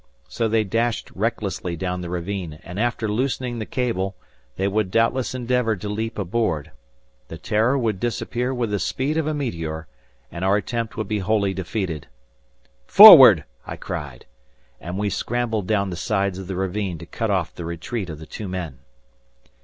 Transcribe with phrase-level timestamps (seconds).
[0.27, 4.15] So they dashed recklessly down the ravine, and after loosening the cable,
[4.55, 6.71] they would doubtless endeavor to leap aboard.
[7.27, 9.85] The "Terror" would disappear with the speed of a meteor,
[10.31, 12.07] and our attempt would be wholly defeated!
[12.87, 14.25] "Forward," I cried.
[14.79, 18.17] And we scrambled down the sides of the ravine to cut off the retreat of
[18.17, 18.79] the two men.